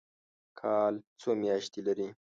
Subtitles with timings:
[0.59, 2.07] کال څو میاشتې لري؟